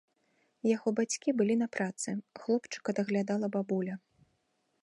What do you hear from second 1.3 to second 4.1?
былі на працы, хлопчыка даглядала бабуля.